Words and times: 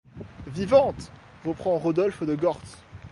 Vivante!… 0.47 1.11
reprend 1.45 1.77
Rodolphe 1.77 2.23
de 2.23 2.33
Gortz. 2.33 2.79